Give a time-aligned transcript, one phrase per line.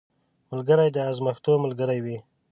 [0.51, 2.17] ملګری د ازمېښتو ملګری وي